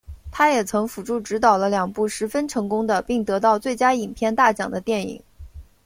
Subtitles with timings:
[0.31, 5.21] 他也曾辅助执导了两部十分成功的并得到最佳影片大奖的电影。